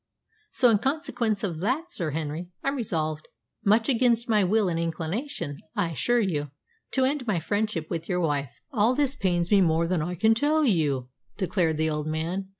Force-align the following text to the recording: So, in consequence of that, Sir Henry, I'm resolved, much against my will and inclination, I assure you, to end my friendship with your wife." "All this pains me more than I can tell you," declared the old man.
So, 0.49 0.69
in 0.71 0.79
consequence 0.79 1.43
of 1.43 1.59
that, 1.59 1.91
Sir 1.91 2.09
Henry, 2.09 2.49
I'm 2.63 2.75
resolved, 2.75 3.27
much 3.63 3.87
against 3.87 4.27
my 4.27 4.43
will 4.43 4.67
and 4.67 4.79
inclination, 4.79 5.59
I 5.75 5.91
assure 5.91 6.19
you, 6.19 6.49
to 6.93 7.05
end 7.05 7.27
my 7.27 7.37
friendship 7.39 7.87
with 7.91 8.09
your 8.09 8.19
wife." 8.19 8.59
"All 8.71 8.95
this 8.95 9.13
pains 9.15 9.51
me 9.51 9.61
more 9.61 9.85
than 9.85 10.01
I 10.01 10.15
can 10.15 10.33
tell 10.33 10.65
you," 10.65 11.09
declared 11.37 11.77
the 11.77 11.91
old 11.91 12.07
man. 12.07 12.49